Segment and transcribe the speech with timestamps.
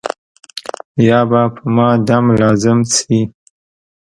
[1.07, 3.19] یا به په ما دم لازم شي.